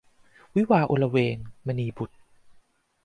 [0.55, 1.35] วิวาห์อลเวง-
[1.67, 2.19] มณีบุษย์